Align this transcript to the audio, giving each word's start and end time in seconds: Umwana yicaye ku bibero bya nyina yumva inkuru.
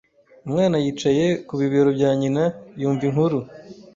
Umwana 0.45 0.75
yicaye 0.83 1.25
ku 1.47 1.53
bibero 1.61 1.89
bya 1.97 2.11
nyina 2.19 2.43
yumva 2.81 3.03
inkuru. 3.09 3.37